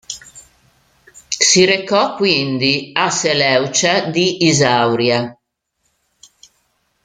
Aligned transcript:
Si 1.47 1.63
recò 1.63 2.15
quindi 2.15 2.89
a 2.95 3.11
Seleucia 3.11 4.07
di 4.09 4.45
Isauria. 4.45 5.37